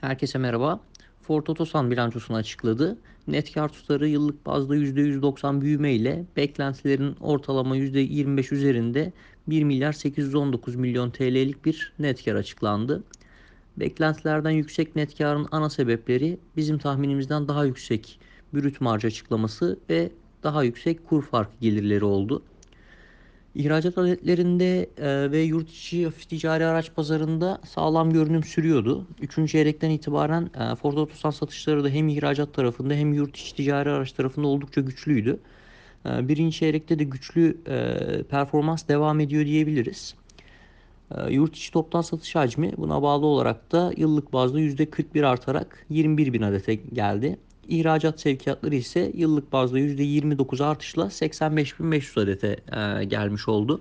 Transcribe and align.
Herkese 0.00 0.38
merhaba. 0.38 0.80
Ford 1.22 1.46
Otosan 1.46 1.90
bilançosunu 1.90 2.36
açıkladı. 2.36 2.98
Net 3.26 3.54
kar 3.54 3.68
tutarı 3.68 4.08
yıllık 4.08 4.46
bazda 4.46 4.76
%190 4.76 5.60
büyüme 5.60 5.92
ile 5.92 6.24
beklentilerin 6.36 7.16
ortalama 7.20 7.76
%25 7.76 8.54
üzerinde 8.54 9.12
1 9.46 9.62
milyar 9.62 9.92
819 9.92 10.76
milyon 10.76 11.10
TL'lik 11.10 11.64
bir 11.64 11.92
net 11.98 12.24
kar 12.24 12.34
açıklandı. 12.34 13.02
Beklentilerden 13.76 14.50
yüksek 14.50 14.96
net 14.96 15.18
karın 15.18 15.48
ana 15.50 15.70
sebepleri 15.70 16.38
bizim 16.56 16.78
tahminimizden 16.78 17.48
daha 17.48 17.64
yüksek 17.64 18.20
brüt 18.54 18.80
marj 18.80 19.04
açıklaması 19.04 19.78
ve 19.90 20.10
daha 20.42 20.62
yüksek 20.62 21.08
kur 21.08 21.22
farkı 21.22 21.52
gelirleri 21.60 22.04
oldu. 22.04 22.42
İhracat 23.56 23.98
aletlerinde 23.98 24.90
e, 24.98 25.30
ve 25.30 25.40
yurt 25.40 25.70
içi 25.70 26.04
hafif 26.04 26.28
ticari 26.28 26.66
araç 26.66 26.94
pazarında 26.94 27.60
sağlam 27.68 28.12
görünüm 28.12 28.44
sürüyordu. 28.44 29.06
Üçüncü 29.20 29.52
çeyrekten 29.52 29.90
itibaren 29.90 30.50
e, 30.60 30.76
Ford 30.76 30.96
Otosan 30.96 31.30
satışları 31.30 31.84
da 31.84 31.88
hem 31.88 32.08
ihracat 32.08 32.54
tarafında 32.54 32.94
hem 32.94 33.14
yurt 33.14 33.36
içi 33.36 33.56
ticari 33.56 33.90
araç 33.90 34.12
tarafında 34.12 34.46
oldukça 34.46 34.80
güçlüydü. 34.80 35.38
E, 36.06 36.28
birinci 36.28 36.58
çeyrekte 36.58 36.98
de 36.98 37.04
güçlü 37.04 37.56
performans 38.30 38.88
devam 38.88 39.20
ediyor 39.20 39.46
diyebiliriz. 39.46 40.14
Yurt 41.30 41.56
içi 41.56 41.72
toptan 41.72 42.00
satış 42.00 42.34
hacmi 42.34 42.72
buna 42.76 43.02
bağlı 43.02 43.26
olarak 43.26 43.72
da 43.72 43.92
yıllık 43.96 44.32
bazda 44.32 44.60
%41 44.60 45.26
artarak 45.26 45.86
21 45.90 46.32
bin 46.32 46.42
adete 46.42 46.74
geldi. 46.74 47.38
İhracat 47.68 48.20
sevkiyatları 48.20 48.74
ise 48.74 49.12
yıllık 49.14 49.52
bazda 49.52 49.78
%29 49.78 50.64
artışla 50.64 51.02
85.500 51.02 52.20
adete 52.20 52.56
e, 52.72 53.04
gelmiş 53.04 53.48
oldu. 53.48 53.80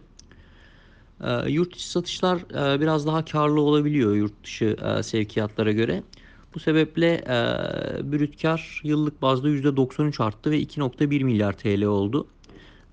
E, 1.21 1.49
yurt 1.49 1.75
içi 1.75 1.89
satışlar 1.89 2.37
e, 2.75 2.81
biraz 2.81 3.07
daha 3.07 3.25
karlı 3.25 3.61
olabiliyor 3.61 4.15
yurt 4.15 4.43
dışı 4.43 4.77
e, 4.99 5.03
sevkiyatlara 5.03 5.71
göre. 5.71 6.03
Bu 6.55 6.59
sebeple 6.59 7.13
e, 7.13 7.31
brüt 8.11 8.41
kar 8.41 8.81
yıllık 8.83 9.21
bazda 9.21 9.49
%93 9.49 10.23
arttı 10.23 10.51
ve 10.51 10.61
2.1 10.61 11.23
milyar 11.23 11.53
TL 11.53 11.83
oldu. 11.83 12.27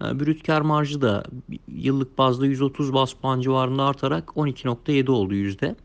E, 0.05 0.21
brüt 0.21 0.47
kar 0.47 0.61
marjı 0.61 1.03
da 1.03 1.25
yıllık 1.69 2.19
bazda 2.19 2.47
130 2.47 2.93
bas 2.93 3.13
puan 3.13 3.41
civarında 3.41 3.85
artarak 3.85 4.29
12.7 4.29 5.11
oldu 5.11 5.35
yüzde. 5.35 5.77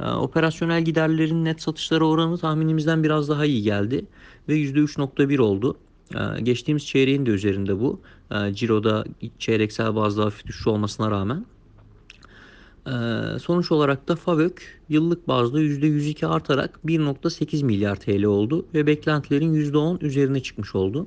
Ee, 0.00 0.04
operasyonel 0.04 0.84
giderlerin 0.84 1.44
net 1.44 1.62
satışları 1.62 2.06
oranı 2.06 2.38
tahminimizden 2.38 3.04
biraz 3.04 3.28
daha 3.28 3.44
iyi 3.44 3.62
geldi 3.62 4.06
ve 4.48 4.56
%3.1 4.56 5.38
oldu. 5.38 5.76
Ee, 6.14 6.40
geçtiğimiz 6.42 6.86
çeyreğin 6.86 7.26
de 7.26 7.30
üzerinde 7.30 7.80
bu. 7.80 8.00
Ee, 8.30 8.54
ciro'da 8.54 9.04
çeyreksel 9.38 9.96
bazda 9.96 10.24
hafif 10.24 10.46
düşüş 10.46 10.66
olmasına 10.66 11.10
rağmen. 11.10 11.46
Sonuç 13.42 13.72
olarak 13.72 14.08
da 14.08 14.16
FAVÖK 14.16 14.80
yıllık 14.88 15.28
bazda 15.28 15.60
%102 15.60 16.26
artarak 16.26 16.80
1.8 16.84 17.64
milyar 17.64 17.96
TL 17.96 18.24
oldu 18.24 18.66
ve 18.74 18.86
beklentilerin 18.86 19.54
%10 19.54 20.04
üzerine 20.04 20.42
çıkmış 20.42 20.74
oldu. 20.74 21.06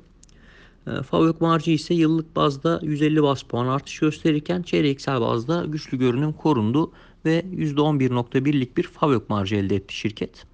FAVÖK 1.10 1.40
marjı 1.40 1.70
ise 1.70 1.94
yıllık 1.94 2.36
bazda 2.36 2.80
150 2.82 3.22
bas 3.22 3.42
puan 3.42 3.66
artış 3.66 3.98
gösterirken 3.98 4.62
çeyreksel 4.62 5.20
bazda 5.20 5.64
güçlü 5.64 5.98
görünüm 5.98 6.32
korundu 6.32 6.92
ve 7.24 7.40
%11.1'lik 7.40 8.76
bir 8.76 8.82
FAVÖK 8.82 9.30
marjı 9.30 9.56
elde 9.56 9.76
etti 9.76 9.96
şirket. 9.96 10.46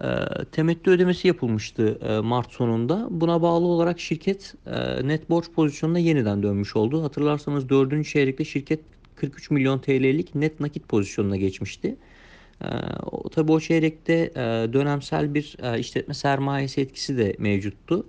E, 0.00 0.08
temettü 0.52 0.90
ödemesi 0.90 1.28
yapılmıştı 1.28 1.98
e, 2.02 2.20
Mart 2.20 2.52
sonunda. 2.52 3.08
Buna 3.10 3.42
bağlı 3.42 3.66
olarak 3.66 4.00
şirket 4.00 4.54
e, 4.66 5.08
net 5.08 5.30
borç 5.30 5.50
pozisyonuna 5.50 5.98
yeniden 5.98 6.42
dönmüş 6.42 6.76
oldu. 6.76 7.02
Hatırlarsanız 7.02 7.68
4. 7.68 8.06
çeyrekte 8.06 8.44
şirket 8.44 8.80
43 9.16 9.50
milyon 9.50 9.78
TL'lik 9.78 10.34
net 10.34 10.60
nakit 10.60 10.88
pozisyonuna 10.88 11.36
geçmişti. 11.36 11.96
E, 12.62 12.68
tabii 13.32 13.52
o 13.52 13.60
çeyrekte 13.60 14.14
e, 14.14 14.72
dönemsel 14.72 15.34
bir 15.34 15.56
e, 15.62 15.78
işletme 15.78 16.14
sermayesi 16.14 16.80
etkisi 16.80 17.18
de 17.18 17.36
mevcuttu. 17.38 18.06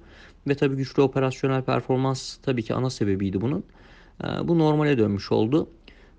Ve 0.48 0.56
tabii 0.56 0.76
güçlü 0.76 1.02
operasyonel 1.02 1.62
performans 1.62 2.38
tabii 2.38 2.64
ki 2.64 2.74
ana 2.74 2.90
sebebiydi 2.90 3.42
bunun. 3.42 3.64
E, 4.24 4.28
bu 4.48 4.60
normale 4.60 4.98
dönmüş 4.98 5.32
oldu. 5.32 5.68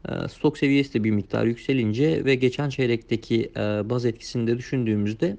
Ee, 0.09 0.29
stok 0.29 0.59
seviyesi 0.59 0.95
de 0.95 1.05
bir 1.05 1.11
miktar 1.11 1.45
yükselince 1.45 2.25
ve 2.25 2.35
geçen 2.35 2.69
çeyrekteki 2.69 3.53
e, 3.57 3.61
baz 3.91 4.05
etkisini 4.05 4.47
de 4.47 4.59
düşündüğümüzde 4.59 5.37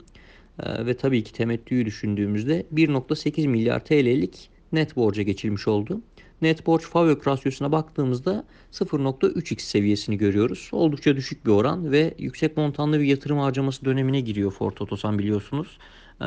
e, 0.63 0.85
ve 0.85 0.97
tabii 0.97 1.23
ki 1.23 1.33
temettüyü 1.33 1.85
düşündüğümüzde 1.85 2.65
1.8 2.73 3.47
milyar 3.47 3.85
TL'lik 3.85 4.49
net 4.71 4.95
borca 4.95 5.23
geçilmiş 5.23 5.67
oldu. 5.67 6.01
Net 6.41 6.65
borç 6.65 6.81
FAVÖK 6.83 7.27
rasyosuna 7.27 7.71
baktığımızda 7.71 8.45
0.3x 8.71 9.59
seviyesini 9.59 10.17
görüyoruz. 10.17 10.69
Oldukça 10.71 11.15
düşük 11.15 11.45
bir 11.45 11.51
oran 11.51 11.91
ve 11.91 12.13
yüksek 12.17 12.57
montanlı 12.57 12.99
bir 12.99 13.05
yatırım 13.05 13.37
harcaması 13.37 13.85
dönemine 13.85 14.19
giriyor 14.19 14.51
Ford 14.51 14.77
Otosan 14.79 15.19
biliyorsunuz. 15.19 15.77
Ee, 16.21 16.25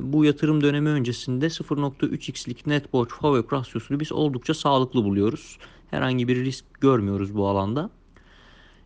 bu 0.00 0.24
yatırım 0.24 0.62
dönemi 0.62 0.88
öncesinde 0.88 1.46
0.3x'lik 1.46 2.66
net 2.66 2.92
borç 2.92 3.10
FAVÖK 3.10 3.52
rasyosunu 3.52 4.00
biz 4.00 4.12
oldukça 4.12 4.54
sağlıklı 4.54 5.04
buluyoruz. 5.04 5.58
Herhangi 5.90 6.28
bir 6.28 6.44
risk 6.44 6.64
görmüyoruz 6.80 7.36
bu 7.36 7.48
alanda. 7.48 7.90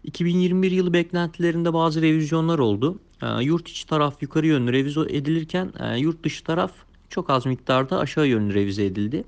2021 0.05 0.71
yılı 0.71 0.93
beklentilerinde 0.93 1.75
bazı 1.75 2.03
revizyonlar 2.03 2.59
oldu. 2.59 2.99
E, 3.23 3.45
yurt 3.45 3.69
içi 3.69 3.87
taraf 3.87 4.23
yukarı 4.23 4.47
yönlü 4.47 4.73
revize 4.73 5.01
edilirken 5.01 5.73
e, 5.81 5.99
yurt 5.99 6.25
dışı 6.25 6.45
taraf 6.45 6.73
çok 7.09 7.31
az 7.31 7.47
miktarda 7.47 7.99
aşağı 7.99 8.27
yönlü 8.27 8.55
revize 8.55 8.85
edildi. 8.85 9.25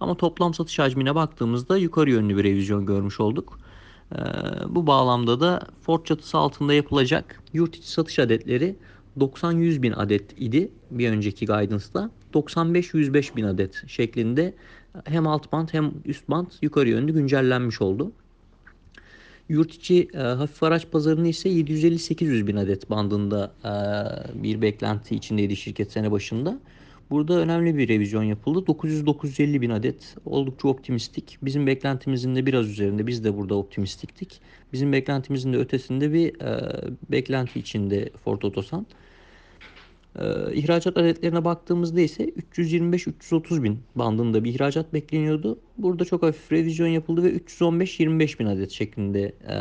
Ama 0.00 0.14
toplam 0.14 0.54
satış 0.54 0.78
hacmine 0.78 1.14
baktığımızda 1.14 1.76
yukarı 1.76 2.10
yönlü 2.10 2.36
bir 2.36 2.44
revizyon 2.44 2.86
görmüş 2.86 3.20
olduk. 3.20 3.58
E, 4.12 4.18
bu 4.68 4.86
bağlamda 4.86 5.40
da 5.40 5.60
Ford 5.82 6.04
çatısı 6.04 6.38
altında 6.38 6.74
yapılacak 6.74 7.42
yurt 7.52 7.76
içi 7.76 7.90
satış 7.90 8.18
adetleri 8.18 8.76
90-100 9.18 9.82
bin 9.82 9.92
adet 9.92 10.40
idi 10.40 10.70
bir 10.90 11.10
önceki 11.10 11.46
guidance'da. 11.46 12.10
95-105 12.34 13.36
bin 13.36 13.44
adet 13.44 13.88
şeklinde 13.88 14.54
hem 15.04 15.26
alt 15.26 15.52
band 15.52 15.68
hem 15.72 15.92
üst 16.04 16.28
band 16.28 16.46
yukarı 16.62 16.88
yönlü 16.88 17.12
güncellenmiş 17.12 17.80
oldu. 17.82 18.12
Yurt 19.48 19.74
içi 19.74 20.08
e, 20.14 20.18
hafif 20.18 20.62
araç 20.62 20.90
pazarını 20.90 21.28
ise 21.28 21.48
750-800 21.48 22.46
bin 22.46 22.56
adet 22.56 22.90
bandında 22.90 23.52
e, 23.64 23.72
bir 24.42 24.62
beklenti 24.62 25.16
içindeydi 25.16 25.56
şirket 25.56 25.92
sene 25.92 26.10
başında. 26.10 26.58
Burada 27.10 27.38
önemli 27.38 27.76
bir 27.76 27.88
revizyon 27.88 28.22
yapıldı. 28.22 28.58
900-950 28.58 29.60
bin 29.60 29.70
adet 29.70 30.16
oldukça 30.24 30.68
optimistik. 30.68 31.38
Bizim 31.42 31.66
beklentimizin 31.66 32.36
de 32.36 32.46
biraz 32.46 32.68
üzerinde. 32.68 33.06
Biz 33.06 33.24
de 33.24 33.36
burada 33.36 33.54
optimistiktik. 33.54 34.40
Bizim 34.72 34.92
beklentimizin 34.92 35.52
de 35.52 35.56
ötesinde 35.56 36.12
bir 36.12 36.40
e, 36.40 36.80
beklenti 37.10 37.60
içinde 37.60 38.10
Ford 38.24 38.42
Otosan. 38.42 38.86
Ee, 40.18 40.54
ihracat 40.54 40.96
adetlerine 40.96 41.44
baktığımızda 41.44 42.00
ise 42.00 42.24
325-330 42.28 43.62
bin 43.62 43.80
bandında 43.96 44.44
bir 44.44 44.54
ihracat 44.54 44.92
bekleniyordu. 44.92 45.58
Burada 45.78 46.04
çok 46.04 46.22
hafif 46.22 46.52
revizyon 46.52 46.86
yapıldı 46.86 47.22
ve 47.22 47.36
315-25 47.36 48.38
bin 48.38 48.46
adet 48.46 48.70
şeklinde 48.70 49.34
e, 49.48 49.54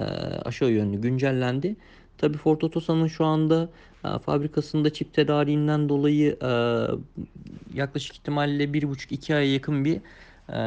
aşağı 0.45 0.71
yönlü 0.71 1.01
güncellendi. 1.01 1.75
Tabi 2.17 2.37
Ford 2.37 2.61
Otosan'ın 2.61 3.07
şu 3.07 3.25
anda 3.25 3.69
e, 4.05 4.19
fabrikasında 4.19 4.93
çip 4.93 5.13
tedariğinden 5.13 5.89
dolayı 5.89 6.37
e, 6.41 6.51
yaklaşık 7.73 8.15
ihtimalle 8.15 8.63
1,5-2 8.63 9.35
aya 9.35 9.53
yakın 9.53 9.85
bir 9.85 9.99
e, 10.49 10.59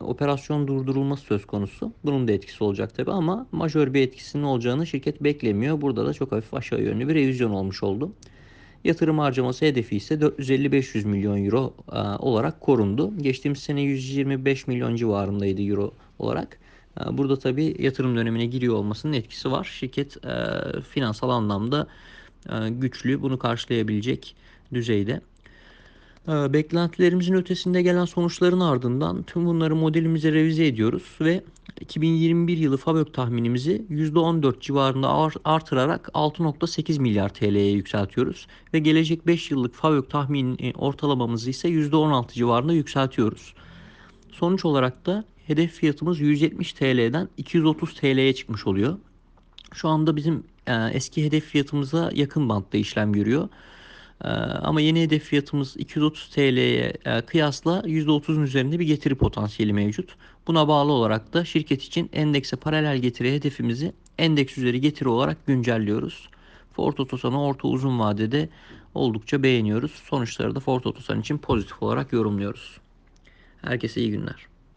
operasyon 0.00 0.68
durdurulması 0.68 1.22
söz 1.22 1.46
konusu. 1.46 1.92
Bunun 2.04 2.28
da 2.28 2.32
etkisi 2.32 2.64
olacak 2.64 2.94
tabi 2.94 3.10
ama 3.10 3.46
majör 3.52 3.94
bir 3.94 4.00
etkisinin 4.02 4.42
olacağını 4.42 4.86
şirket 4.86 5.22
beklemiyor. 5.22 5.80
Burada 5.80 6.06
da 6.06 6.12
çok 6.12 6.32
hafif 6.32 6.54
aşağı 6.54 6.80
yönlü 6.82 7.08
bir 7.08 7.14
revizyon 7.14 7.50
olmuş 7.50 7.82
oldu. 7.82 8.12
Yatırım 8.84 9.18
harcaması 9.18 9.64
hedefi 9.64 9.96
ise 9.96 10.14
450-500 10.14 11.04
milyon 11.06 11.44
euro 11.44 11.74
e, 11.92 11.98
olarak 11.98 12.60
korundu. 12.60 13.18
Geçtiğimiz 13.18 13.58
sene 13.58 13.82
125 13.82 14.66
milyon 14.66 14.96
civarındaydı 14.96 15.62
euro 15.62 15.92
olarak. 16.18 16.58
E, 17.00 17.18
burada 17.18 17.38
tabi 17.38 17.76
yatırım 17.78 18.16
dönemine 18.16 18.46
giriyor 18.46 18.74
olmasının 18.74 19.12
etkisi 19.12 19.50
var. 19.50 19.64
Şirket 19.64 20.24
e, 20.24 20.30
finansal 20.80 21.30
anlamda 21.30 21.86
güçlü, 22.68 23.22
bunu 23.22 23.38
karşılayabilecek 23.38 24.36
düzeyde. 24.74 25.20
E, 26.28 26.52
beklentilerimizin 26.52 27.34
ötesinde 27.34 27.82
gelen 27.82 28.04
sonuçların 28.04 28.60
ardından 28.60 29.22
tüm 29.22 29.46
bunları 29.46 29.76
modelimize 29.76 30.32
revize 30.32 30.66
ediyoruz 30.66 31.02
ve 31.20 31.44
2021 31.80 32.58
yılı 32.58 32.76
FAVÖK 32.76 33.14
tahminimizi 33.14 33.84
%14 33.90 34.60
civarında 34.60 35.30
artırarak 35.44 36.10
6.8 36.14 37.00
milyar 37.00 37.28
TL'ye 37.28 37.72
yükseltiyoruz. 37.72 38.46
Ve 38.74 38.78
gelecek 38.78 39.26
5 39.26 39.50
yıllık 39.50 39.74
FAVÖK 39.74 40.10
tahmin 40.10 40.58
e, 40.60 40.72
ortalamamızı 40.72 41.50
ise 41.50 41.68
%16 41.68 42.32
civarında 42.32 42.72
yükseltiyoruz. 42.72 43.54
Sonuç 44.32 44.64
olarak 44.64 45.06
da 45.06 45.24
hedef 45.46 45.72
fiyatımız 45.72 46.20
170 46.20 46.72
TL'den 46.72 47.28
230 47.36 47.94
TL'ye 47.94 48.34
çıkmış 48.34 48.66
oluyor. 48.66 48.98
Şu 49.72 49.88
anda 49.88 50.16
bizim 50.16 50.44
e, 50.66 50.74
eski 50.92 51.24
hedef 51.24 51.44
fiyatımıza 51.44 52.10
yakın 52.14 52.48
bantta 52.48 52.78
işlem 52.78 53.12
görüyor. 53.12 53.48
Ee, 54.24 54.28
ama 54.62 54.80
yeni 54.80 55.02
hedef 55.02 55.22
fiyatımız 55.22 55.76
230 55.76 56.28
TL'ye 56.28 56.92
e, 57.04 57.20
kıyasla 57.20 57.80
%30'un 57.80 58.42
üzerinde 58.42 58.78
bir 58.78 58.86
getiri 58.86 59.14
potansiyeli 59.14 59.72
mevcut. 59.72 60.16
Buna 60.46 60.68
bağlı 60.68 60.92
olarak 60.92 61.32
da 61.32 61.44
şirket 61.44 61.82
için 61.82 62.10
endekse 62.12 62.56
paralel 62.56 62.98
getiri 62.98 63.34
hedefimizi 63.34 63.92
endeks 64.18 64.58
üzeri 64.58 64.80
getiri 64.80 65.08
olarak 65.08 65.46
güncelliyoruz. 65.46 66.28
Ford 66.72 66.98
Otosan'ı 66.98 67.42
orta 67.42 67.68
uzun 67.68 67.98
vadede 67.98 68.48
oldukça 68.94 69.42
beğeniyoruz. 69.42 69.92
Sonuçları 69.92 70.54
da 70.54 70.60
Ford 70.60 70.84
Otosan 70.84 71.20
için 71.20 71.38
pozitif 71.38 71.82
olarak 71.82 72.12
yorumluyoruz. 72.12 72.78
Herkese 73.62 74.00
iyi 74.00 74.10
günler. 74.10 74.53